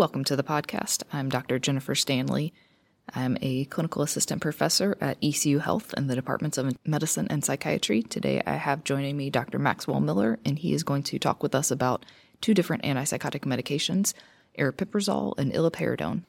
Welcome 0.00 0.24
to 0.24 0.36
the 0.36 0.42
podcast. 0.42 1.02
I'm 1.12 1.28
Dr. 1.28 1.58
Jennifer 1.58 1.94
Stanley. 1.94 2.52
I'm 3.14 3.38
a 3.40 3.64
clinical 3.66 4.02
assistant 4.02 4.42
professor 4.42 4.98
at 5.00 5.16
ECU 5.22 5.58
Health 5.58 5.94
in 5.96 6.06
the 6.06 6.14
departments 6.14 6.58
of 6.58 6.76
medicine 6.86 7.26
and 7.30 7.44
psychiatry. 7.44 8.02
Today 8.02 8.42
I 8.46 8.56
have 8.56 8.84
joining 8.84 9.16
me 9.16 9.30
Dr. 9.30 9.58
Maxwell 9.58 10.00
Miller, 10.00 10.38
and 10.44 10.58
he 10.58 10.74
is 10.74 10.82
going 10.82 11.02
to 11.04 11.18
talk 11.18 11.42
with 11.42 11.54
us 11.54 11.70
about 11.70 12.04
two 12.40 12.54
different 12.54 12.82
antipsychotic 12.82 13.40
medications, 13.40 14.12
aripiprazole 14.58 15.36
and 15.38 15.52
iloperidone. 15.52 16.24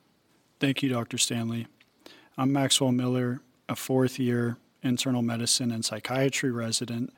Thank 0.59 0.83
you, 0.83 0.89
Dr. 0.89 1.17
Stanley. 1.17 1.67
I'm 2.37 2.51
Maxwell 2.51 2.91
Miller, 2.91 3.41
a 3.67 3.75
fourth 3.75 4.19
year 4.19 4.57
internal 4.83 5.21
medicine 5.21 5.71
and 5.71 5.85
psychiatry 5.85 6.51
resident 6.51 7.13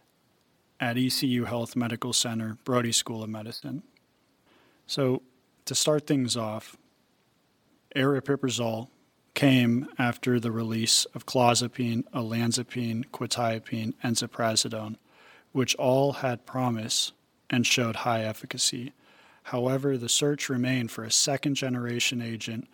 at 0.80 0.98
ECU 0.98 1.46
Health 1.46 1.76
Medical 1.76 2.14
Center, 2.14 2.58
Brody 2.64 2.92
School 2.92 3.24
of 3.24 3.30
Medicine. 3.30 3.84
So, 4.86 5.22
to 5.66 5.76
start 5.76 6.08
things 6.08 6.36
off, 6.36 6.76
aripiprazole 7.96 8.90
came 9.34 9.88
after 9.98 10.40
the 10.40 10.52
release 10.52 11.06
of 11.16 11.26
clozapine, 11.26 12.04
olanzapine, 12.14 13.06
quetiapine, 13.12 13.94
and 14.04 14.16
ziprasidone, 14.16 14.98
which 15.52 15.76
all 15.76 16.14
had 16.14 16.46
promise 16.46 17.14
and 17.50 17.66
showed 17.66 17.98
high 17.98 18.24
efficacy. 18.24 18.94
However, 19.44 19.98
the 19.98 20.10
search 20.10 20.50
remained 20.50 20.92
for 20.92 21.04
a 21.04 21.12
second 21.12 21.56
generation 21.56 22.22
agent 22.22 22.68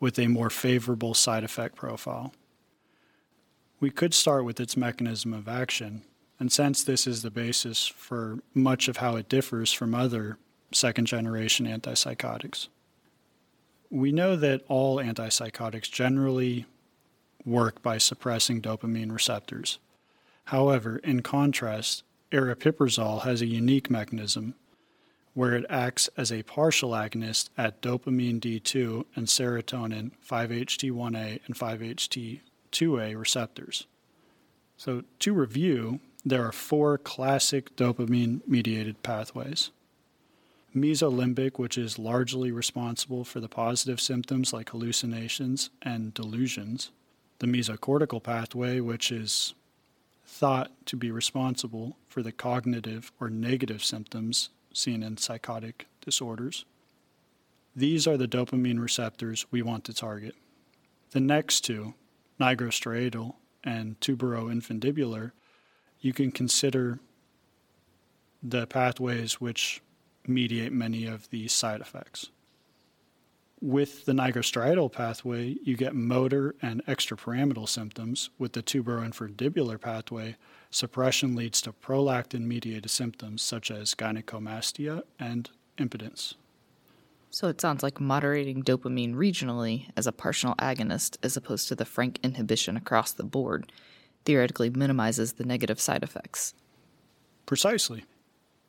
with 0.00 0.18
a 0.18 0.26
more 0.26 0.50
favorable 0.50 1.14
side 1.14 1.44
effect 1.44 1.76
profile. 1.76 2.32
We 3.80 3.90
could 3.90 4.14
start 4.14 4.44
with 4.44 4.60
its 4.60 4.76
mechanism 4.76 5.34
of 5.34 5.48
action, 5.48 6.02
and 6.40 6.50
since 6.50 6.82
this 6.82 7.06
is 7.06 7.22
the 7.22 7.30
basis 7.30 7.86
for 7.86 8.38
much 8.54 8.88
of 8.88 8.98
how 8.98 9.16
it 9.16 9.28
differs 9.28 9.72
from 9.72 9.94
other 9.94 10.38
second 10.72 11.06
generation 11.06 11.66
antipsychotics. 11.66 12.68
We 13.90 14.10
know 14.10 14.34
that 14.36 14.62
all 14.68 14.96
antipsychotics 14.96 15.90
generally 15.90 16.66
work 17.44 17.82
by 17.82 17.98
suppressing 17.98 18.62
dopamine 18.62 19.12
receptors. 19.12 19.78
However, 20.46 20.98
in 20.98 21.20
contrast, 21.20 22.02
aripiprazole 22.32 23.22
has 23.22 23.40
a 23.40 23.46
unique 23.46 23.90
mechanism 23.90 24.54
where 25.34 25.54
it 25.54 25.66
acts 25.68 26.08
as 26.16 26.32
a 26.32 26.42
partial 26.44 26.90
agonist 26.90 27.48
at 27.58 27.82
dopamine 27.82 28.40
D2 28.40 29.04
and 29.16 29.26
serotonin 29.26 30.12
5-HT1A 30.28 31.40
and 31.46 31.54
5-HT2A 31.56 33.18
receptors. 33.18 33.86
So, 34.76 35.02
to 35.20 35.32
review, 35.32 36.00
there 36.24 36.44
are 36.44 36.52
four 36.52 36.98
classic 36.98 37.76
dopamine 37.76 38.40
mediated 38.46 39.02
pathways 39.02 39.70
mesolimbic, 40.74 41.58
which 41.58 41.78
is 41.78 41.98
largely 41.98 42.50
responsible 42.50 43.24
for 43.24 43.40
the 43.40 43.48
positive 43.48 44.00
symptoms 44.00 44.52
like 44.52 44.70
hallucinations 44.70 45.70
and 45.82 46.12
delusions, 46.14 46.90
the 47.38 47.46
mesocortical 47.46 48.22
pathway, 48.22 48.80
which 48.80 49.12
is 49.12 49.54
thought 50.26 50.72
to 50.86 50.96
be 50.96 51.10
responsible 51.10 51.96
for 52.08 52.22
the 52.22 52.32
cognitive 52.32 53.12
or 53.20 53.30
negative 53.30 53.84
symptoms 53.84 54.50
seen 54.76 55.02
in 55.02 55.16
psychotic 55.16 55.86
disorders. 56.00 56.64
These 57.74 58.06
are 58.06 58.16
the 58.16 58.28
dopamine 58.28 58.80
receptors 58.80 59.46
we 59.50 59.62
want 59.62 59.84
to 59.84 59.94
target. 59.94 60.34
The 61.10 61.20
next 61.20 61.62
two, 61.62 61.94
nigrostriatal 62.40 63.34
and 63.64 63.98
tuberoinfundibular, 64.00 65.32
you 66.00 66.12
can 66.12 66.30
consider 66.30 67.00
the 68.42 68.66
pathways 68.66 69.40
which 69.40 69.80
mediate 70.26 70.72
many 70.72 71.06
of 71.06 71.30
these 71.30 71.52
side 71.52 71.80
effects. 71.80 72.30
With 73.60 74.04
the 74.04 74.12
nigrostriatal 74.12 74.92
pathway, 74.92 75.56
you 75.62 75.76
get 75.76 75.94
motor 75.94 76.54
and 76.60 76.84
extrapyramidal 76.84 77.68
symptoms. 77.68 78.28
With 78.38 78.52
the 78.52 78.62
tuberoinfundibular 78.62 79.80
pathway, 79.80 80.36
suppression 80.74 81.36
leads 81.36 81.62
to 81.62 81.72
prolactin 81.72 82.42
mediated 82.46 82.90
symptoms 82.90 83.42
such 83.42 83.70
as 83.70 83.94
gynecomastia 83.94 85.02
and 85.20 85.50
impotence. 85.78 86.34
So 87.30 87.48
it 87.48 87.60
sounds 87.60 87.82
like 87.82 88.00
moderating 88.00 88.62
dopamine 88.62 89.14
regionally 89.14 89.90
as 89.96 90.06
a 90.06 90.12
partial 90.12 90.54
agonist 90.56 91.16
as 91.22 91.36
opposed 91.36 91.68
to 91.68 91.76
the 91.76 91.84
frank 91.84 92.18
inhibition 92.22 92.76
across 92.76 93.12
the 93.12 93.24
board 93.24 93.70
theoretically 94.24 94.70
minimizes 94.70 95.34
the 95.34 95.44
negative 95.44 95.80
side 95.80 96.02
effects. 96.02 96.54
Precisely. 97.46 98.04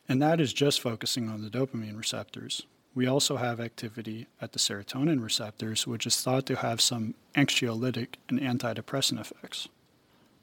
And 0.08 0.22
that 0.22 0.40
is 0.40 0.54
just 0.54 0.82
focusing 0.82 1.30
on 1.30 1.42
the 1.42 1.50
dopamine 1.50 1.98
receptors. 1.98 2.68
We 2.94 3.08
also 3.08 3.38
have 3.38 3.60
activity 3.60 4.28
at 4.40 4.52
the 4.52 4.60
serotonin 4.60 5.24
receptors, 5.24 5.88
which 5.88 6.06
is 6.06 6.22
thought 6.22 6.46
to 6.48 6.58
have 6.58 6.82
some 6.82 7.16
anxiolytic 7.36 8.16
and 8.30 8.40
antidepressant 8.40 9.20
effects. 9.20 9.70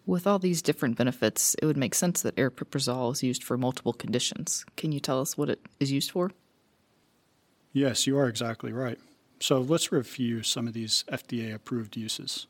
With 0.05 0.27
all 0.27 0.39
these 0.39 0.63
different 0.63 0.97
benefits, 0.97 1.55
it 1.63 1.67
would 1.67 1.77
make 1.77 1.95
sense 1.95 2.23
that 2.23 2.37
aripiprazole 2.37 3.13
is 3.13 3.23
used 3.23 3.45
for 3.45 3.57
multiple 3.57 3.93
conditions. 3.93 4.65
Can 4.77 4.93
you 4.93 5.01
tell 5.01 5.21
us 5.21 5.37
what 5.37 5.49
it 5.49 5.61
is 5.79 5.93
used 5.93 6.11
for? 6.11 6.33
Yes, 7.73 8.07
you 8.07 8.19
are 8.19 8.29
exactly 8.29 8.73
right. 8.73 8.99
So 9.41 9.61
let's 9.61 9.93
review 9.93 10.43
some 10.43 10.67
of 10.67 10.75
these 10.75 11.05
FDA 11.11 11.55
approved 11.55 11.97
uses. 11.97 12.47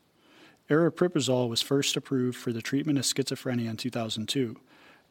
Aripiprazole 0.71 1.49
was 1.49 1.63
first 1.63 1.97
approved 1.97 2.37
for 2.37 2.53
the 2.53 2.63
treatment 2.63 2.99
of 2.99 3.05
schizophrenia 3.05 3.69
in 3.69 3.77
2002 3.77 4.57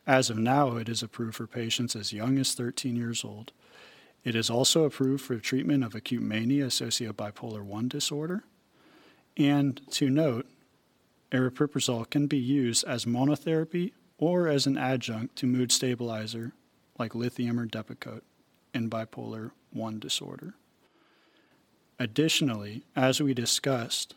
as 0.08 0.30
of 0.30 0.38
now, 0.38 0.78
it 0.78 0.90
is 0.90 1.04
approved 1.04 1.36
for 1.36 1.48
patients 1.48 1.96
as 1.96 2.14
young 2.14 2.38
as 2.38 2.54
13 2.56 2.96
years 2.96 3.24
old. 3.24 3.52
It 4.24 4.36
is 4.36 4.50
also 4.50 4.84
approved 4.84 5.24
for 5.24 5.38
treatment 5.38 5.84
of 5.84 5.96
acute 5.96 6.24
mania 6.24 6.66
associated 6.66 7.18
bipolar 7.18 7.62
1 7.62 7.88
disorder. 7.88 8.44
And 9.38 9.82
to 9.92 10.10
note, 10.10 10.48
aripiprazole 11.32 12.10
can 12.10 12.28
be 12.28 12.38
used 12.38 12.84
as 12.86 13.06
monotherapy 13.06 13.92
or 14.18 14.48
as 14.48 14.68
an 14.68 14.78
adjunct 14.78 15.36
to 15.38 15.48
mood 15.48 15.72
stabilizer 15.72 16.52
like 17.00 17.16
lithium 17.16 17.60
or 17.60 17.66
Depakote 17.66 18.22
in 18.74 18.90
bipolar 18.90 19.52
1 19.72 20.00
disorder. 20.00 20.54
Additionally, 22.00 22.84
as 22.96 23.22
we 23.22 23.34
discussed, 23.34 24.16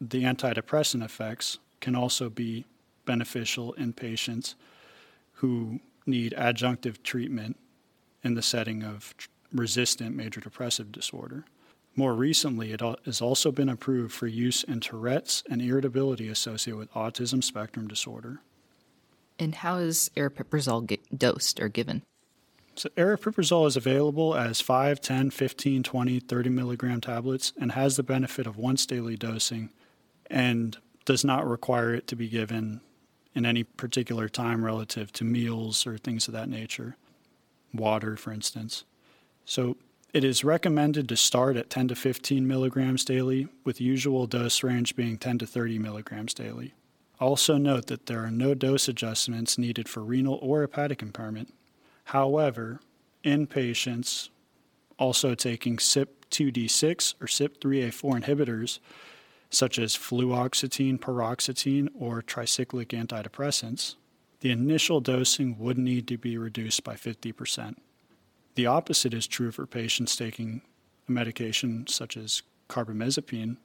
the 0.00 0.22
antidepressant 0.24 1.04
effects 1.04 1.58
can 1.80 1.94
also 1.94 2.28
be 2.28 2.64
beneficial 3.04 3.72
in 3.74 3.92
patients 3.92 4.54
who 5.34 5.80
need 6.06 6.34
adjunctive 6.36 7.02
treatment 7.02 7.56
in 8.22 8.34
the 8.34 8.42
setting 8.42 8.82
of 8.82 9.14
resistant 9.52 10.14
major 10.14 10.40
depressive 10.40 10.92
disorder. 10.92 11.44
More 11.98 12.14
recently, 12.14 12.72
it 12.72 12.82
has 13.06 13.22
also 13.22 13.50
been 13.50 13.70
approved 13.70 14.12
for 14.12 14.26
use 14.26 14.62
in 14.62 14.80
Tourette's 14.80 15.42
and 15.48 15.62
irritability 15.62 16.28
associated 16.28 16.78
with 16.78 16.92
autism 16.92 17.42
spectrum 17.42 17.88
disorder. 17.88 18.40
And 19.38 19.54
how 19.54 19.76
is 19.76 20.10
aripiprazole 20.14 20.98
dosed 21.16 21.58
or 21.58 21.68
given? 21.68 22.02
So, 22.74 22.90
aripiprazole 22.90 23.66
is 23.66 23.76
available 23.78 24.34
as 24.34 24.60
5, 24.60 25.00
10, 25.00 25.30
15, 25.30 25.82
20, 25.82 26.20
30 26.20 26.50
milligram 26.50 27.00
tablets 27.00 27.54
and 27.58 27.72
has 27.72 27.96
the 27.96 28.02
benefit 28.02 28.46
of 28.46 28.58
once 28.58 28.84
daily 28.84 29.16
dosing 29.16 29.70
and 30.30 30.76
does 31.06 31.24
not 31.24 31.48
require 31.48 31.94
it 31.94 32.06
to 32.08 32.16
be 32.16 32.28
given 32.28 32.82
in 33.34 33.46
any 33.46 33.64
particular 33.64 34.28
time 34.28 34.62
relative 34.62 35.12
to 35.12 35.24
meals 35.24 35.86
or 35.86 35.96
things 35.96 36.28
of 36.28 36.34
that 36.34 36.50
nature, 36.50 36.96
water, 37.72 38.16
for 38.16 38.32
instance. 38.32 38.84
So 39.46 39.78
it 40.12 40.24
is 40.24 40.44
recommended 40.44 41.08
to 41.08 41.16
start 41.16 41.56
at 41.56 41.70
10 41.70 41.88
to 41.88 41.94
15 41.94 42.46
milligrams 42.46 43.04
daily, 43.04 43.48
with 43.64 43.80
usual 43.80 44.26
dose 44.26 44.62
range 44.62 44.96
being 44.96 45.18
10 45.18 45.38
to 45.38 45.46
30 45.46 45.78
milligrams 45.78 46.32
daily. 46.32 46.74
Also, 47.18 47.56
note 47.56 47.86
that 47.86 48.06
there 48.06 48.22
are 48.24 48.30
no 48.30 48.54
dose 48.54 48.88
adjustments 48.88 49.58
needed 49.58 49.88
for 49.88 50.02
renal 50.02 50.38
or 50.42 50.60
hepatic 50.60 51.02
impairment. 51.02 51.52
However, 52.04 52.80
in 53.24 53.46
patients 53.46 54.30
also 54.98 55.34
taking 55.34 55.76
CYP2D6 55.78 57.14
or 57.20 57.26
CYP3A4 57.26 58.22
inhibitors, 58.22 58.78
such 59.50 59.78
as 59.78 59.96
fluoxetine, 59.96 60.98
paroxetine, 60.98 61.88
or 61.98 62.22
tricyclic 62.22 62.88
antidepressants, 62.88 63.94
the 64.40 64.50
initial 64.50 65.00
dosing 65.00 65.58
would 65.58 65.78
need 65.78 66.06
to 66.08 66.18
be 66.18 66.36
reduced 66.36 66.84
by 66.84 66.94
50%. 66.94 67.76
The 68.56 68.66
opposite 68.66 69.12
is 69.12 69.26
true 69.26 69.52
for 69.52 69.66
patients 69.66 70.16
taking 70.16 70.62
a 71.08 71.12
medication 71.12 71.86
such 71.86 72.16
as 72.16 72.42
carbamazepine 72.70 73.58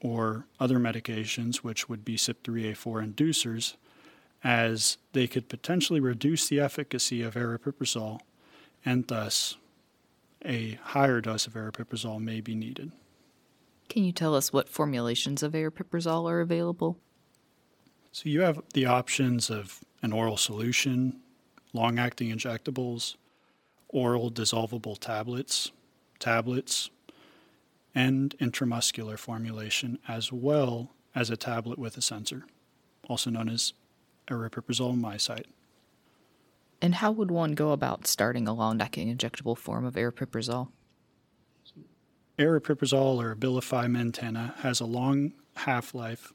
or 0.00 0.46
other 0.58 0.78
medications, 0.78 1.58
which 1.58 1.88
would 1.88 2.04
be 2.04 2.16
CYP3A4 2.16 3.14
inducers, 3.14 3.76
as 4.42 4.98
they 5.12 5.28
could 5.28 5.48
potentially 5.48 6.00
reduce 6.00 6.48
the 6.48 6.58
efficacy 6.58 7.22
of 7.22 7.34
aripiprazole, 7.34 8.20
and 8.84 9.06
thus 9.06 9.56
a 10.44 10.78
higher 10.82 11.20
dose 11.20 11.46
of 11.46 11.52
aripiprazole 11.54 12.20
may 12.20 12.40
be 12.40 12.56
needed. 12.56 12.90
Can 13.88 14.02
you 14.02 14.12
tell 14.12 14.34
us 14.34 14.52
what 14.52 14.68
formulations 14.68 15.42
of 15.42 15.52
aripiprazole 15.52 16.28
are 16.28 16.40
available? 16.40 16.98
So 18.10 18.28
you 18.28 18.40
have 18.40 18.60
the 18.74 18.86
options 18.86 19.50
of 19.50 19.84
an 20.02 20.12
oral 20.12 20.36
solution, 20.36 21.20
long 21.72 22.00
acting 22.00 22.30
injectables, 22.30 23.14
oral 23.92 24.30
dissolvable 24.30 24.98
tablets, 24.98 25.70
tablets, 26.18 26.90
and 27.94 28.36
intramuscular 28.38 29.18
formulation, 29.18 29.98
as 30.08 30.32
well 30.32 30.90
as 31.14 31.30
a 31.30 31.36
tablet 31.36 31.78
with 31.78 31.96
a 31.96 32.02
sensor, 32.02 32.44
also 33.08 33.30
known 33.30 33.48
as 33.48 33.72
aripiprazole 34.28 34.98
MyCite. 34.98 35.46
And 36.80 36.96
how 36.96 37.10
would 37.10 37.30
one 37.30 37.52
go 37.52 37.72
about 37.72 38.06
starting 38.06 38.48
a 38.48 38.54
long 38.54 38.80
acting 38.80 39.14
injectable 39.14 39.56
form 39.56 39.84
of 39.84 39.94
aripiprazole? 39.94 40.68
Aripiprazole 42.38 43.22
or 43.22 43.34
Abilify 43.34 43.86
Maintena 43.86 44.56
has 44.58 44.80
a 44.80 44.86
long 44.86 45.32
half 45.56 45.94
life 45.94 46.32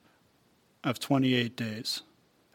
of 0.83 0.99
28 0.99 1.55
days, 1.55 2.03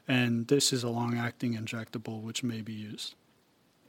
and 0.07 0.47
this 0.47 0.73
is 0.73 0.85
a 0.85 0.89
long 0.89 1.19
acting 1.19 1.55
injectable 1.55 2.23
which 2.23 2.45
may 2.45 2.61
be 2.61 2.73
used. 2.73 3.17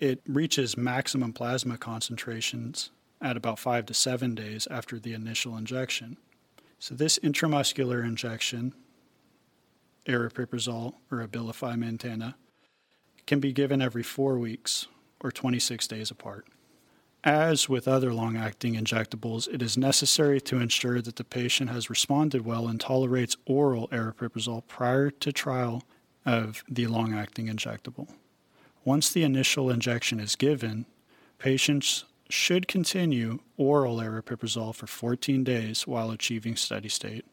It 0.01 0.19
reaches 0.27 0.75
maximum 0.75 1.31
plasma 1.31 1.77
concentrations 1.77 2.89
at 3.21 3.37
about 3.37 3.59
five 3.59 3.85
to 3.85 3.93
seven 3.93 4.33
days 4.33 4.67
after 4.71 4.97
the 4.97 5.13
initial 5.13 5.55
injection. 5.55 6.17
So, 6.79 6.95
this 6.95 7.19
intramuscular 7.19 8.03
injection, 8.03 8.73
aripiprazole 10.07 10.95
or 11.11 11.19
Abilify 11.19 11.77
Maintena, 11.77 12.33
can 13.27 13.39
be 13.39 13.53
given 13.53 13.79
every 13.79 14.01
four 14.01 14.39
weeks 14.39 14.87
or 15.19 15.31
26 15.31 15.85
days 15.85 16.09
apart. 16.09 16.47
As 17.23 17.69
with 17.69 17.87
other 17.87 18.11
long 18.11 18.35
acting 18.35 18.73
injectables, 18.73 19.47
it 19.53 19.61
is 19.61 19.77
necessary 19.77 20.41
to 20.41 20.57
ensure 20.57 20.99
that 20.99 21.17
the 21.17 21.23
patient 21.23 21.69
has 21.69 21.91
responded 21.91 22.43
well 22.43 22.67
and 22.67 22.79
tolerates 22.81 23.37
oral 23.45 23.87
aripiprazole 23.89 24.65
prior 24.67 25.11
to 25.11 25.31
trial 25.31 25.83
of 26.25 26.63
the 26.67 26.87
long 26.87 27.13
acting 27.13 27.45
injectable. 27.45 28.07
Once 28.83 29.11
the 29.11 29.23
initial 29.23 29.69
injection 29.69 30.19
is 30.19 30.35
given, 30.35 30.85
patients 31.37 32.05
should 32.29 32.67
continue 32.67 33.39
oral 33.57 33.97
aripiprazole 33.97 34.73
for 34.73 34.87
14 34.87 35.43
days 35.43 35.85
while 35.85 36.11
achieving 36.11 36.55
steady 36.55 36.89
state. 36.89 37.25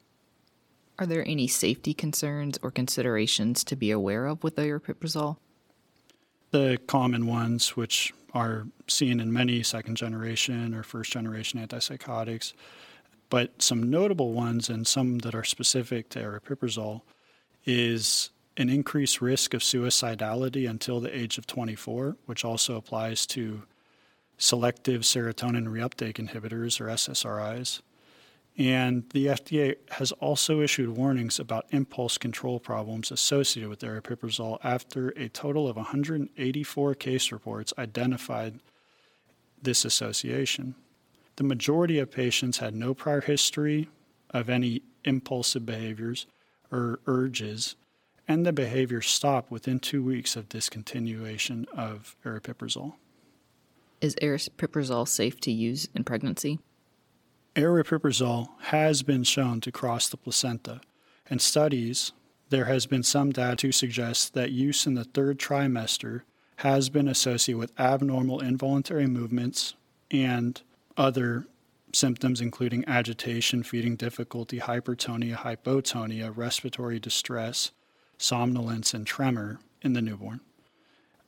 Are 0.99 1.07
there 1.07 1.27
any 1.27 1.47
safety 1.47 1.95
concerns 1.95 2.59
or 2.63 2.71
considerations 2.71 3.63
to 3.65 3.77
be 3.77 3.91
aware 3.91 4.27
of 4.27 4.43
with 4.43 4.57
aripiprazole? 4.57 5.37
The 6.51 6.79
common 6.87 7.27
ones, 7.27 7.77
which 7.77 8.13
are 8.35 8.67
seen 8.87 9.21
in 9.21 9.33
many 9.33 9.63
second 9.63 9.97
generation 9.97 10.75
or 10.75 10.83
first 10.83 11.13
generation 11.13 11.65
antipsychotics, 11.65 12.53
but 13.31 13.63
some 13.63 13.89
notable 13.89 14.33
ones 14.33 14.69
and 14.69 14.87
some 14.87 15.19
that 15.19 15.35
are 15.35 15.45
specific 15.45 16.09
to 16.11 16.21
aripiprazole 16.21 17.03
is 17.65 18.31
an 18.59 18.69
increased 18.69 19.23
risk 19.23 19.55
of 19.55 19.63
suicidality 19.63 20.69
until 20.69 21.01
the 21.01 21.17
age 21.17 21.39
of 21.39 21.47
24, 21.47 22.17
which 22.27 22.45
also 22.45 22.77
applies 22.77 23.25
to 23.25 23.63
selective 24.37 25.03
serotonin 25.03 25.69
reuptake 25.69 26.15
inhibitors 26.15 26.81
or 26.81 26.87
SSRIs. 26.87 27.81
And 28.59 29.09
the 29.11 29.27
FDA 29.27 29.77
has 29.93 30.11
also 30.13 30.61
issued 30.61 30.97
warnings 30.97 31.39
about 31.39 31.67
impulse 31.71 32.19
control 32.19 32.59
problems 32.59 33.13
associated 33.13 33.71
with 33.71 33.81
aripiprazole 33.81 34.59
after 34.65 35.11
a 35.11 35.29
total 35.29 35.69
of 35.69 35.77
184 35.77 36.95
case 36.97 37.31
reports 37.31 37.73
identified 37.79 38.59
this 39.63 39.85
association. 39.85 40.75
The 41.37 41.45
majority 41.45 42.01
of 42.01 42.11
patients 42.11 42.59
had 42.59 42.75
no 42.75 42.95
prior 42.95 43.21
history 43.21 43.89
of 44.31 44.51
any 44.51 44.83
impulsive 45.05 45.65
behaviors 45.65 46.27
or 46.73 46.99
urges, 47.07 47.77
and 48.29 48.45
the 48.45 48.53
behavior 48.53 49.01
stop 49.01 49.51
within 49.51 49.81
two 49.81 50.03
weeks 50.03 50.37
of 50.37 50.49
discontinuation 50.51 51.67
of 51.71 52.15
aripiprazole. 52.25 52.93
Is 54.03 54.15
aripiprazole 54.17 55.09
safe 55.09 55.41
to 55.41 55.51
use 55.51 55.89
in 55.95 56.05
pregnancy? 56.05 56.61
Aripiprazole 57.57 58.49
has 58.65 59.03
been 59.03 59.25
shown 59.25 59.61
to 59.63 59.73
cross 59.73 60.09
the 60.09 60.19
placenta. 60.19 60.83
In 61.31 61.39
studies, 61.39 62.13
there 62.51 62.67
has 62.67 62.87
been 62.87 63.03
some 63.03 63.33
data 63.33 63.57
to 63.57 63.73
suggest 63.73 64.35
that 64.35 64.53
use 64.53 64.87
in 64.87 64.95
the 64.95 65.05
third 65.05 65.39
trimester 65.39 66.23
has 66.57 66.89
been 66.89 67.09
associated 67.09 67.59
with 67.59 67.81
abnormal 67.81 68.41
involuntary 68.41 69.07
movements 69.07 69.75
and 70.11 70.61
other 70.97 71.47
symptoms, 71.93 72.41
including 72.41 72.85
agitation, 72.87 73.63
feeding 73.63 73.97
difficulty, 73.97 74.59
hypertonia, 74.59 75.37
hypotonia, 75.37 76.33
respiratory 76.35 76.99
distress, 76.99 77.73
somnolence, 78.19 78.93
and 78.93 79.07
tremor 79.07 79.61
in 79.81 79.95
the 79.95 80.03
newborn. 80.03 80.41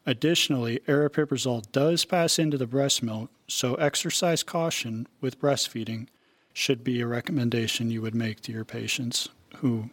Additionally, 0.06 0.80
aripiprazole 0.86 1.70
does 1.72 2.04
pass 2.04 2.38
into 2.38 2.58
the 2.58 2.66
breast 2.66 3.02
milk, 3.02 3.30
so 3.46 3.74
exercise 3.76 4.42
caution 4.42 5.06
with 5.20 5.40
breastfeeding 5.40 6.08
should 6.52 6.82
be 6.82 7.00
a 7.00 7.06
recommendation 7.06 7.90
you 7.90 8.02
would 8.02 8.14
make 8.14 8.40
to 8.40 8.52
your 8.52 8.64
patients 8.64 9.28
who 9.58 9.90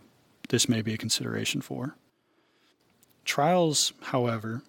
this 0.49 0.67
may 0.67 0.81
be 0.81 0.93
a 0.93 0.97
consideration 0.97 1.61
for. 1.61 1.95
Trials, 3.25 3.93
however, 4.03 4.63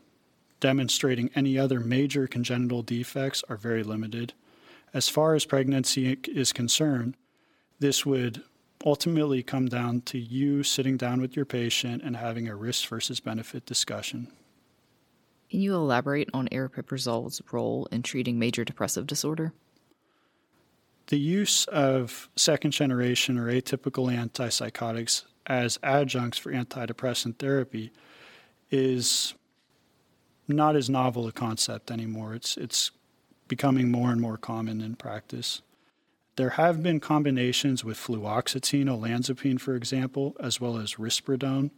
demonstrating 0.60 1.30
any 1.34 1.58
other 1.58 1.80
major 1.80 2.26
congenital 2.26 2.82
defects 2.82 3.44
are 3.48 3.56
very 3.56 3.82
limited. 3.82 4.32
As 4.92 5.08
far 5.08 5.34
as 5.34 5.44
pregnancy 5.44 6.18
is 6.24 6.52
concerned, 6.52 7.16
this 7.78 8.04
would 8.04 8.42
ultimately 8.84 9.42
come 9.42 9.66
down 9.66 10.02
to 10.02 10.18
you 10.18 10.62
sitting 10.62 10.96
down 10.96 11.20
with 11.20 11.36
your 11.36 11.44
patient 11.44 12.02
and 12.02 12.16
having 12.16 12.48
a 12.48 12.56
risk 12.56 12.88
versus 12.88 13.20
benefit 13.20 13.66
discussion. 13.66 14.28
Can 15.50 15.60
you 15.60 15.74
elaborate 15.74 16.28
on 16.34 16.48
aripiprazole's 16.48 17.40
role 17.50 17.88
in 17.90 18.02
treating 18.02 18.38
major 18.38 18.64
depressive 18.64 19.06
disorder? 19.06 19.52
The 21.06 21.18
use 21.18 21.64
of 21.66 22.28
second 22.36 22.72
generation 22.72 23.38
or 23.38 23.50
atypical 23.50 24.14
antipsychotics 24.14 25.24
as 25.46 25.78
adjuncts 25.82 26.36
for 26.36 26.52
antidepressant 26.52 27.38
therapy 27.38 27.90
is 28.70 29.34
not 30.46 30.76
as 30.76 30.90
novel 30.90 31.26
a 31.26 31.32
concept 31.32 31.90
anymore. 31.90 32.34
It's 32.34 32.58
it's 32.58 32.90
becoming 33.48 33.90
more 33.90 34.10
and 34.10 34.20
more 34.20 34.36
common 34.36 34.82
in 34.82 34.96
practice. 34.96 35.62
There 36.38 36.50
have 36.50 36.84
been 36.84 37.00
combinations 37.00 37.84
with 37.84 37.98
fluoxetine, 37.98 38.84
olanzapine, 38.84 39.60
for 39.60 39.74
example, 39.74 40.36
as 40.38 40.60
well 40.60 40.78
as 40.78 40.94
risperidone 40.94 41.72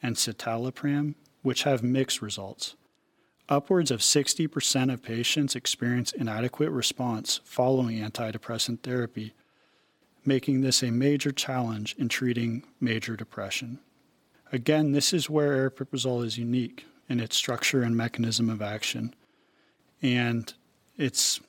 and 0.00 0.14
citalopram, 0.14 1.16
which 1.42 1.64
have 1.64 1.82
mixed 1.82 2.22
results. 2.22 2.76
Upwards 3.48 3.90
of 3.90 4.02
60% 4.02 4.92
of 4.92 5.02
patients 5.02 5.56
experience 5.56 6.12
inadequate 6.12 6.70
response 6.70 7.40
following 7.42 7.98
antidepressant 7.98 8.84
therapy, 8.84 9.34
making 10.24 10.60
this 10.60 10.84
a 10.84 10.92
major 10.92 11.32
challenge 11.32 11.96
in 11.98 12.08
treating 12.08 12.62
major 12.78 13.16
depression. 13.16 13.80
Again, 14.52 14.92
this 14.92 15.12
is 15.12 15.28
where 15.28 15.68
aripiprazole 15.68 16.24
is 16.24 16.38
unique 16.38 16.86
in 17.08 17.18
its 17.18 17.34
structure 17.34 17.82
and 17.82 17.96
mechanism 17.96 18.48
of 18.48 18.62
action, 18.62 19.12
and 20.00 20.54
it's 20.96 21.40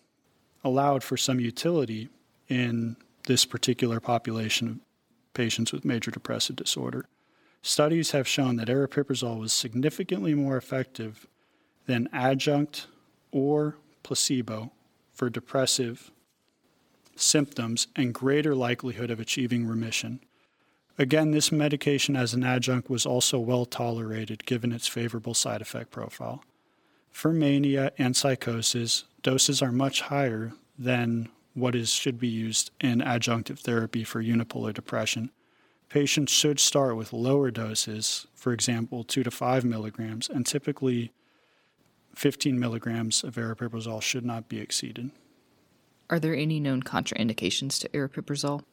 allowed 0.64 1.04
for 1.04 1.16
some 1.16 1.40
utility 1.40 2.10
in 2.48 2.98
this 3.28 3.46
particular 3.46 4.00
population 4.00 4.68
of 4.68 4.80
patients 5.34 5.72
with 5.72 5.86
major 5.86 6.12
depressive 6.12 6.56
disorder. 6.56 7.06
Studies 7.62 8.12
have 8.12 8.28
shown 8.28 8.58
that 8.58 8.68
aripiprazole 8.68 9.40
was 9.40 9.52
significantly 9.52 10.34
more 10.36 10.58
effective 10.58 11.28
than 11.88 12.10
adjunct 12.14 12.88
or 13.32 13.76
placebo 14.04 14.72
for 15.14 15.30
depressive 15.30 16.12
symptoms 17.16 17.88
and 17.96 18.14
greater 18.14 18.54
likelihood 18.56 19.10
of 19.10 19.20
achieving 19.20 19.66
remission. 19.66 20.20
Again, 20.98 21.32
this 21.32 21.52
medication 21.52 22.16
as 22.16 22.34
an 22.34 22.44
adjunct 22.44 22.90
was 22.90 23.06
also 23.06 23.40
well 23.40 23.66
tolerated 23.66 24.46
given 24.46 24.72
its 24.72 24.88
favorable 24.88 25.34
side 25.34 25.62
effect 25.62 25.92
profile. 25.92 26.44
For 27.12 27.34
mania 27.34 27.92
and 27.98 28.16
psychosis, 28.16 29.06
doses 29.24 29.62
are 29.62 29.72
much 29.72 30.02
higher 30.02 30.54
than 30.78 31.30
what 31.56 31.74
is 31.74 31.90
should 31.90 32.20
be 32.20 32.28
used 32.28 32.70
in 32.80 33.00
adjunctive 33.00 33.60
therapy 33.60 34.04
for 34.04 34.22
unipolar 34.22 34.74
depression. 34.74 35.32
Patients 35.90 36.32
should 36.32 36.60
start 36.60 36.96
with 36.98 37.14
lower 37.14 37.50
doses, 37.50 38.28
for 38.36 38.52
example, 38.54 39.04
2 39.04 39.24
to 39.24 39.32
5 39.32 39.66
milligrams, 39.66 40.30
and 40.30 40.46
typically 40.46 41.14
15 42.14 42.60
milligrams 42.60 43.24
of 43.24 43.36
aripiprazole 43.36 44.02
should 44.02 44.26
not 44.26 44.50
be 44.50 44.60
exceeded. 44.60 45.12
Are 46.10 46.20
there 46.20 46.36
any 46.36 46.60
known 46.60 46.84
contraindications 46.84 47.80
to 47.82 47.90
aripiprazole? 47.90 48.64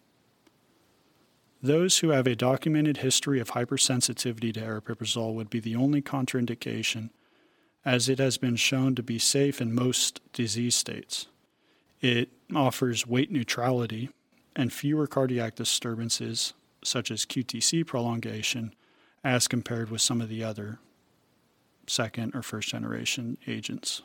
Those 1.63 1.99
who 1.99 2.09
have 2.09 2.27
a 2.27 2.35
documented 2.35 2.99
history 2.99 3.39
of 3.39 3.53
hypersensitivity 3.53 4.53
to 4.55 4.61
aripiprazole 4.61 5.35
would 5.35 5.49
be 5.49 5.61
the 5.61 5.77
only 5.77 6.03
contraindication, 6.03 7.11
as 7.85 8.09
it 8.09 8.19
has 8.19 8.37
been 8.37 8.57
shown 8.57 8.97
to 8.97 9.03
be 9.03 9.19
safe 9.19 9.61
in 9.61 9.73
most 9.73 10.21
disease 10.33 10.75
states. 10.75 11.29
It 12.01 12.31
offers 12.57 13.07
weight 13.07 13.31
neutrality 13.31 14.11
and 14.55 14.73
fewer 14.73 15.07
cardiac 15.07 15.55
disturbances, 15.55 16.53
such 16.85 17.11
as 17.11 17.25
QTC 17.25 17.87
prolongation, 17.87 18.75
as 19.25 19.49
compared 19.49 19.91
with 19.91 20.01
some 20.01 20.21
of 20.21 20.29
the 20.29 20.45
other 20.45 20.79
second 21.87 22.35
or 22.35 22.43
first 22.43 22.69
generation 22.69 23.39
agents. 23.47 24.03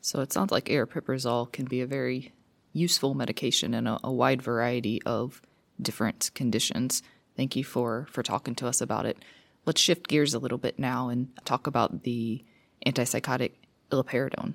So 0.00 0.20
it 0.20 0.32
sounds 0.32 0.52
like 0.52 0.66
aripiprazole 0.66 1.52
can 1.52 1.64
be 1.64 1.80
a 1.80 1.86
very 1.86 2.32
useful 2.72 3.14
medication 3.14 3.74
in 3.74 3.86
a, 3.86 3.98
a 4.04 4.12
wide 4.12 4.42
variety 4.42 5.02
of 5.04 5.42
different 5.80 6.30
conditions. 6.34 7.02
Thank 7.36 7.56
you 7.56 7.64
for, 7.64 8.06
for 8.10 8.22
talking 8.22 8.54
to 8.56 8.66
us 8.66 8.80
about 8.80 9.06
it. 9.06 9.18
Let's 9.64 9.80
shift 9.80 10.08
gears 10.08 10.34
a 10.34 10.38
little 10.38 10.58
bit 10.58 10.78
now 10.78 11.08
and 11.08 11.28
talk 11.44 11.66
about 11.66 12.04
the 12.04 12.44
antipsychotic 12.86 13.52
iloperidone. 13.90 14.54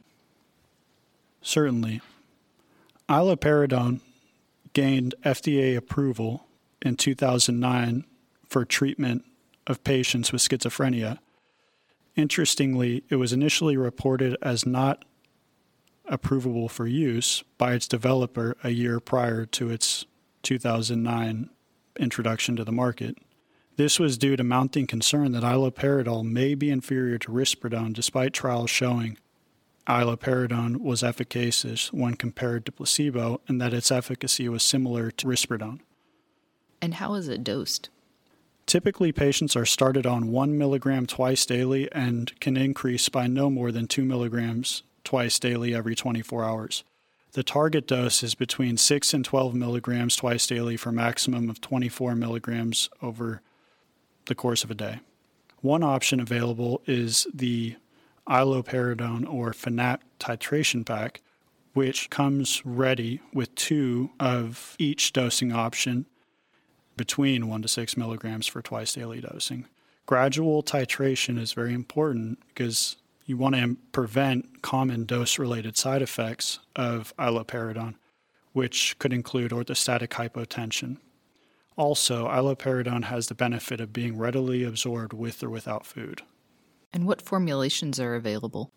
Certainly. 1.42 2.02
Iloperidone 3.12 4.00
gained 4.72 5.16
FDA 5.26 5.76
approval 5.76 6.48
in 6.82 6.96
2009 6.96 8.06
for 8.48 8.64
treatment 8.64 9.26
of 9.68 9.84
patients 9.84 10.32
with 10.32 10.42
schizophrenia. 10.42 11.18
Interestingly, 12.16 13.04
it 13.10 13.18
was 13.18 13.34
initially 13.34 13.76
reported 13.76 14.38
as 14.42 14.66
not 14.66 15.04
approvable 16.10 16.70
for 16.70 16.88
use 16.88 17.44
by 17.58 17.74
its 17.74 17.86
developer 17.86 18.56
a 18.64 18.70
year 18.70 19.02
prior 19.02 19.46
to 19.46 19.70
its 19.70 20.06
2009 20.44 21.50
introduction 22.00 22.56
to 22.56 22.64
the 22.64 22.72
market. 22.72 23.18
This 23.76 24.00
was 24.00 24.18
due 24.18 24.38
to 24.38 24.44
mounting 24.46 24.88
concern 24.88 25.34
that 25.34 25.44
iloperidol 25.44 26.24
may 26.24 26.56
be 26.56 26.70
inferior 26.70 27.18
to 27.18 27.32
risperidone 27.32 27.92
despite 27.92 28.32
trials 28.32 28.70
showing 28.70 29.18
iloperidone 29.92 30.78
was 30.78 31.04
efficacious 31.04 31.92
when 31.92 32.16
compared 32.16 32.66
to 32.66 32.72
placebo 32.72 33.42
and 33.48 33.60
that 33.60 33.74
its 33.74 33.92
efficacy 33.92 34.48
was 34.48 34.64
similar 34.64 35.12
to 35.12 35.28
risperidone. 35.28 35.82
And 36.82 36.96
how 36.96 37.14
is 37.16 37.28
it 37.28 37.44
dosed? 37.44 37.90
Typically, 38.66 39.12
patients 39.12 39.56
are 39.56 39.66
started 39.66 40.06
on 40.06 40.32
1 40.32 40.58
milligram 40.58 41.06
twice 41.06 41.46
daily 41.46 41.92
and 41.92 42.40
can 42.40 42.56
increase 42.56 43.10
by 43.10 43.28
no 43.28 43.50
more 43.50 43.72
than 43.72 43.86
2 43.86 44.06
milligrams 44.06 44.84
twice 45.04 45.38
daily 45.38 45.76
every 45.76 45.94
24 45.94 46.46
hours. 46.46 46.84
The 47.34 47.44
target 47.44 47.86
dose 47.86 48.24
is 48.24 48.34
between 48.34 48.78
6 48.78 49.14
and 49.14 49.26
12 49.26 49.54
milligrams 49.54 50.16
twice 50.16 50.48
daily 50.48 50.78
for 50.78 50.90
a 50.90 50.94
maximum 50.94 51.50
of 51.50 51.60
24 51.60 52.16
milligrams 52.16 52.90
over 53.02 53.42
the 54.28 54.36
course 54.36 54.64
of 54.64 54.72
a 54.72 54.76
day. 54.76 55.00
One 55.62 55.84
option 55.84 56.20
available 56.20 56.82
is 56.86 57.28
the 57.34 57.76
iloperidone 58.28 59.32
or 59.32 59.52
Fanapt 59.52 60.02
titration 60.20 60.86
pack, 60.86 61.22
which 61.74 62.10
comes 62.10 62.62
ready 62.66 63.22
with 63.34 63.54
two 63.56 64.12
of 64.20 64.76
each 64.78 65.14
dosing 65.14 65.52
option 65.52 66.06
between 66.98 67.48
1 67.48 67.62
to 67.62 67.68
6 67.68 67.98
milligrams 67.98 68.48
for 68.48 68.62
twice 68.62 68.94
daily 68.94 69.22
dosing. 69.22 69.66
Gradual 70.06 70.62
titration 70.62 71.40
is 71.40 71.54
very 71.54 71.74
important 71.74 72.40
because 72.50 72.98
you 73.26 73.38
want 73.38 73.56
to 73.56 73.78
prevent 73.92 74.62
common 74.62 75.06
dose 75.06 75.40
related 75.40 75.78
side 75.78 76.02
effects 76.02 76.60
of 76.76 77.14
iloperidone, 77.18 77.96
which 78.52 78.98
could 79.00 79.14
include 79.14 79.52
orthostatic 79.52 80.10
hypotension. 80.10 80.98
Also, 81.78 82.28
iloperidone 82.28 83.06
has 83.06 83.28
the 83.28 83.36
benefit 83.36 83.80
of 83.80 83.94
being 83.94 84.18
readily 84.18 84.64
absorbed 84.64 85.14
with 85.14 85.42
or 85.42 85.50
without 85.50 85.86
food. 85.86 86.22
And 86.94 87.08
what 87.08 87.22
formulations 87.22 88.00
are 88.00 88.16
available? 88.16 88.72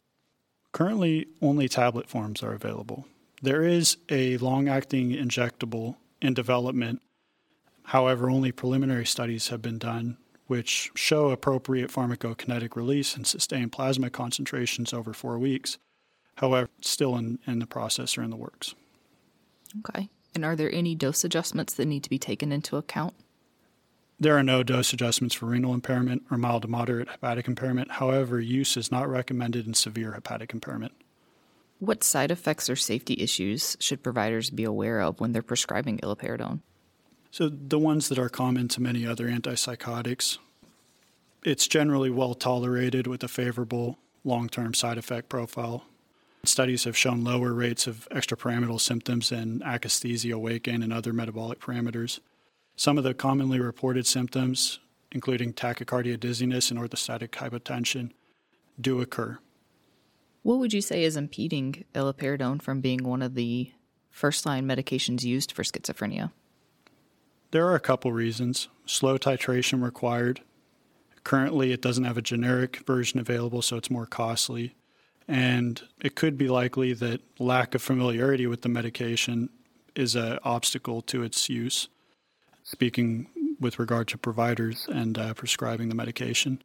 Currently, 0.73 1.27
only 1.41 1.69
tablet 1.69 2.09
forms 2.09 2.43
are 2.43 2.53
available. 2.53 3.07
There 3.43 3.63
is 3.63 3.97
a 4.09 4.37
long 4.39 4.69
acting 4.69 5.11
injectable 5.11 5.97
in 6.23 6.35
development. 6.35 7.03
However, 7.85 8.31
only 8.31 8.53
preliminary 8.53 9.07
studies 9.07 9.49
have 9.49 9.61
been 9.61 9.79
done 9.79 10.17
which 10.47 10.91
show 10.95 11.31
appropriate 11.31 11.91
pharmacokinetic 11.91 12.77
release 12.77 13.17
and 13.17 13.27
sustained 13.27 13.73
plasma 13.73 14.11
concentrations 14.11 14.93
over 14.93 15.13
four 15.13 15.39
weeks. 15.39 15.79
However, 16.37 16.69
still 16.81 17.17
in, 17.17 17.39
in 17.47 17.61
the 17.61 17.67
process 17.67 18.19
or 18.19 18.23
in 18.23 18.31
the 18.31 18.37
works. 18.37 18.75
Okay. 19.81 20.09
And 20.35 20.45
are 20.45 20.57
there 20.57 20.73
any 20.73 20.95
dose 20.95 21.25
adjustments 21.25 21.75
that 21.75 21.87
need 21.87 22.03
to 22.05 22.11
be 22.11 22.19
taken 22.19 22.53
into 22.53 22.77
account? 22.77 23.15
There 24.25 24.39
are 24.39 24.43
no 24.43 24.63
dose 24.63 24.95
adjustments 24.95 25.35
for 25.35 25.45
renal 25.45 25.75
impairment 25.75 26.23
or 26.31 26.39
mild 26.39 26.63
to 26.63 26.69
moderate 26.69 27.11
hepatic 27.11 27.47
impairment. 27.47 27.91
However, 27.91 28.41
use 28.41 28.75
is 28.75 28.91
not 28.91 29.07
recommended 29.07 29.67
in 29.67 29.75
severe 29.75 30.13
hepatic 30.13 30.55
impairment. 30.55 30.93
What 31.79 32.03
side 32.03 32.31
effects 32.31 32.71
or 32.71 32.75
safety 32.75 33.17
issues 33.21 33.77
should 33.81 34.03
providers 34.03 34.49
be 34.49 34.65
aware 34.65 35.03
of 35.03 35.21
when 35.21 35.33
they're 35.33 35.43
prescribing 35.43 35.99
iloperidone? 35.99 36.61
So, 37.31 37.51
the 37.51 37.79
ones 37.79 38.09
that 38.09 38.19
are 38.19 38.31
common 38.31 38.69
to 38.69 38.81
many 38.81 39.07
other 39.07 39.29
antipsychotics, 39.29 40.39
it's 41.45 41.69
generally 41.69 42.09
well 42.09 42.33
tolerated 42.33 43.07
with 43.07 43.23
a 43.23 43.29
favorable 43.29 43.99
long 44.25 44.49
term 44.49 44.73
side 44.73 44.97
effect 44.97 45.29
profile. 45.29 45.85
Studies 46.45 46.85
have 46.85 46.97
shown 46.97 47.25
lower 47.25 47.53
rates 47.53 47.87
of 47.87 48.09
extrapyramidal 48.11 48.81
symptoms 48.81 49.31
and 49.31 49.61
akathisia, 49.61 50.37
weight 50.37 50.63
gain, 50.63 50.83
and 50.83 50.95
other 50.95 51.13
metabolic 51.13 51.61
parameters. 51.61 52.21
Some 52.77 52.99
of 52.99 53.05
the 53.05 53.15
commonly 53.15 53.61
reported 53.61 54.07
symptoms, 54.07 54.81
including 55.13 55.53
tachycardia, 55.53 56.19
dizziness, 56.19 56.71
and 56.71 56.81
orthostatic 56.81 57.31
hypotension, 57.31 58.11
do 58.81 59.01
occur. 59.01 59.39
What 60.43 60.59
would 60.59 60.73
you 60.73 60.81
say 60.81 61.05
is 61.05 61.17
impeding 61.17 61.85
iloperidone 61.95 62.61
from 62.61 62.81
being 62.81 63.05
one 63.05 63.23
of 63.23 63.35
the 63.35 63.73
first 64.11 64.45
line 64.45 64.67
medications 64.67 65.23
used 65.23 65.53
for 65.53 65.63
schizophrenia? 65.63 66.33
There 67.53 67.67
are 67.67 67.77
a 67.77 67.81
couple 67.81 68.13
reasons. 68.13 68.69
Slow 68.85 69.17
titration 69.17 69.83
required. 69.83 70.41
Currently, 71.23 71.73
it 71.73 71.81
doesn't 71.81 72.05
have 72.05 72.19
a 72.19 72.23
generic 72.23 72.85
version 72.87 73.21
available, 73.21 73.63
so 73.63 73.77
it's 73.77 73.91
more 73.91 74.07
costly. 74.07 74.75
And 75.27 75.81
it 76.03 76.17
could 76.17 76.37
be 76.37 76.49
likely 76.49 76.93
that 76.95 77.21
lack 77.39 77.75
of 77.75 77.81
familiarity 77.81 78.47
with 78.47 78.63
the 78.63 78.69
medication 78.69 79.49
is 79.95 80.17
an 80.17 80.39
obstacle 80.43 81.01
to 81.03 81.23
its 81.23 81.49
use, 81.49 81.89
speaking 82.65 83.29
with 83.61 83.79
regard 83.79 84.09
to 84.09 84.19
providers 84.19 84.87
and 84.91 85.17
uh, 85.17 85.33
prescribing 85.35 85.89
the 85.89 85.95
medication. 85.95 86.61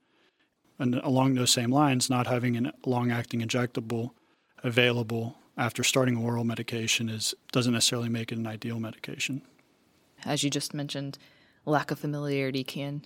And 0.79 0.95
along 0.95 1.35
those 1.35 1.51
same 1.51 1.71
lines, 1.71 2.09
not 2.09 2.25
having 2.25 2.65
a 2.65 2.73
long 2.85 3.11
acting 3.11 3.41
injectable 3.41 4.11
available 4.63 5.37
after 5.57 5.83
starting 5.83 6.17
oral 6.17 6.43
medication 6.43 7.09
is 7.09 7.35
doesn't 7.51 7.73
necessarily 7.73 8.09
make 8.09 8.31
it 8.31 8.37
an 8.37 8.47
ideal 8.47 8.79
medication 8.79 9.41
as 10.25 10.43
you 10.43 10.49
just 10.49 10.73
mentioned, 10.73 11.17
lack 11.65 11.91
of 11.91 11.99
familiarity 11.99 12.63
can 12.63 13.05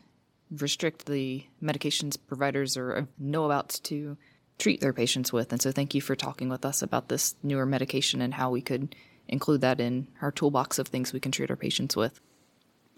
restrict 0.51 1.05
the 1.05 1.45
medications 1.61 2.17
providers 2.27 2.77
or 2.77 3.07
know 3.17 3.45
about 3.45 3.69
to 3.83 4.17
treat 4.59 4.81
their 4.81 4.93
patients 4.93 5.33
with. 5.33 5.51
And 5.51 5.61
so, 5.61 5.71
thank 5.71 5.95
you 5.95 6.01
for 6.01 6.15
talking 6.15 6.49
with 6.49 6.65
us 6.65 6.81
about 6.81 7.09
this 7.09 7.35
newer 7.43 7.65
medication 7.65 8.21
and 8.21 8.33
how 8.33 8.51
we 8.51 8.61
could 8.61 8.95
include 9.27 9.61
that 9.61 9.79
in 9.79 10.07
our 10.21 10.31
toolbox 10.31 10.79
of 10.79 10.87
things 10.87 11.13
we 11.13 11.19
can 11.19 11.31
treat 11.31 11.49
our 11.49 11.55
patients 11.55 11.95
with. 11.95 12.19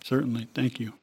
Certainly. 0.06 0.50
Thank 0.54 0.80
you. 0.80 0.94